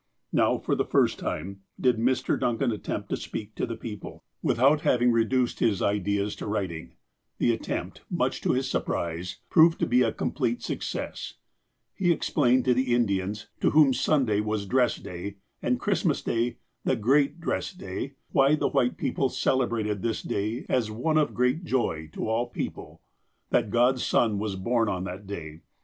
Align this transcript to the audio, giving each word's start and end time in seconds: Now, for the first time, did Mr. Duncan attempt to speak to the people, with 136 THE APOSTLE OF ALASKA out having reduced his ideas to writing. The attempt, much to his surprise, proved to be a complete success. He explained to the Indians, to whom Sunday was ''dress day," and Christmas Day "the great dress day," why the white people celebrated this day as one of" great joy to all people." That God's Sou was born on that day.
Now, 0.33 0.57
for 0.57 0.73
the 0.73 0.83
first 0.83 1.19
time, 1.19 1.61
did 1.79 1.97
Mr. 1.97 2.39
Duncan 2.39 2.71
attempt 2.71 3.09
to 3.11 3.15
speak 3.15 3.53
to 3.53 3.67
the 3.67 3.75
people, 3.75 4.23
with 4.41 4.57
136 4.57 5.13
THE 5.13 5.13
APOSTLE 5.13 5.13
OF 5.13 5.13
ALASKA 5.13 5.59
out 5.59 5.59
having 5.59 5.59
reduced 5.59 5.59
his 5.59 5.81
ideas 6.25 6.35
to 6.37 6.47
writing. 6.47 6.93
The 7.37 7.53
attempt, 7.53 8.01
much 8.09 8.41
to 8.41 8.53
his 8.53 8.67
surprise, 8.67 9.37
proved 9.51 9.77
to 9.77 9.85
be 9.85 10.01
a 10.01 10.11
complete 10.11 10.63
success. 10.63 11.35
He 11.93 12.11
explained 12.11 12.65
to 12.65 12.73
the 12.73 12.95
Indians, 12.95 13.49
to 13.59 13.69
whom 13.69 13.93
Sunday 13.93 14.39
was 14.39 14.65
''dress 14.65 14.99
day," 15.03 15.35
and 15.61 15.79
Christmas 15.79 16.23
Day 16.23 16.57
"the 16.83 16.95
great 16.95 17.39
dress 17.39 17.71
day," 17.71 18.15
why 18.31 18.55
the 18.55 18.69
white 18.69 18.97
people 18.97 19.29
celebrated 19.29 20.01
this 20.01 20.23
day 20.23 20.65
as 20.67 20.89
one 20.89 21.19
of" 21.19 21.35
great 21.35 21.63
joy 21.63 22.09
to 22.13 22.27
all 22.27 22.47
people." 22.47 23.03
That 23.51 23.69
God's 23.69 24.01
Sou 24.03 24.35
was 24.35 24.55
born 24.55 24.89
on 24.89 25.03
that 25.03 25.27
day. 25.27 25.61